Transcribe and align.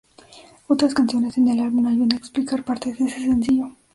Otras 0.65 0.95
canciones 0.95 1.37
en 1.37 1.49
el 1.49 1.59
álbum 1.59 1.85
ayudan 1.85 2.13
a 2.13 2.15
explicar 2.15 2.63
partes 2.63 2.97
de 2.97 3.05
ese 3.05 3.19
sencillo. 3.19 3.69